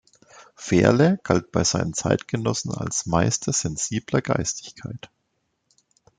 [0.55, 5.11] Fehrle galt bei seinen Zeitgenossen als "„Meister sensibler Geistigkeit“".